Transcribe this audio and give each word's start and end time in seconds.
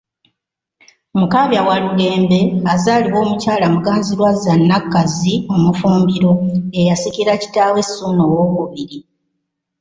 Mukaabya 1.19 1.61
Walugembe 1.67 2.39
azaalibwa 2.73 3.19
Omukyala 3.25 3.65
Muganzirwazza 3.73 4.53
Nakkazi 4.67 5.33
Omufumbiro, 5.55 6.31
ye 6.75 6.87
yasikira 6.89 7.33
kitaawe 7.41 7.79
Ssuuna 7.87 8.23
II. 8.81 8.99